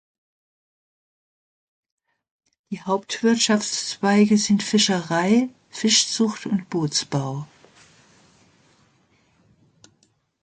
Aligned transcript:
Die 2.71 2.81
Hauptwirtschaftszweige 2.81 4.35
sind 4.35 4.63
Fischerei, 4.63 5.49
Fischzucht 5.69 6.47
und 6.47 6.67
Bootsbau. 6.71 7.45